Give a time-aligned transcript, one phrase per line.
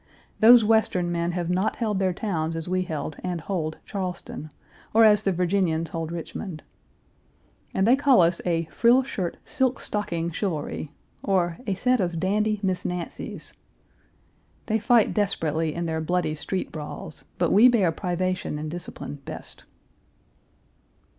[0.39, 4.51] Those Western men have not held their towns as we held and hold Charleston,
[4.95, 6.63] or as the Virginians hold Richmond.
[7.71, 10.91] And they call us a "frill shirt, silk stocking chivalry,"
[11.21, 13.53] or "a set of dandy Miss Nancys."
[14.65, 19.65] They fight desperately in their bloody street brawls, but we bear privation and discipline best.